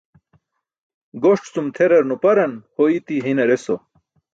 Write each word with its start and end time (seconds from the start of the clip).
Goṣ 1.21 1.41
cum 1.53 1.67
tʰerar 1.75 2.03
nuparan 2.07 2.53
ho 2.75 2.83
iti 2.97 3.15
hinar 3.25 3.49
eso. 3.57 3.75